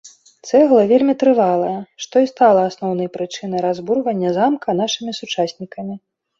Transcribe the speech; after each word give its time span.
Цэгла 0.47 0.83
вельмі 0.91 1.13
трывалая, 1.23 1.75
што 2.07 2.15
і 2.25 2.31
стала 2.33 2.65
асноўнай 2.71 3.11
прычынай 3.19 3.65
разбурвання 3.69 4.35
замка 4.41 4.79
нашымі 4.83 5.11
сучаснікамі. 5.23 5.95